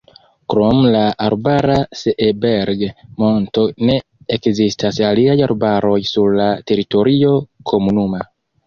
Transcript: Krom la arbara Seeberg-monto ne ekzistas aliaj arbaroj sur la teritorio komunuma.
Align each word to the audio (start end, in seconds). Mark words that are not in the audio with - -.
Krom 0.51 0.77
la 0.95 1.01
arbara 1.25 1.75
Seeberg-monto 1.99 3.67
ne 3.91 4.01
ekzistas 4.39 5.03
aliaj 5.13 5.39
arbaroj 5.51 5.97
sur 6.15 6.43
la 6.43 6.53
teritorio 6.73 7.41
komunuma. 7.75 8.31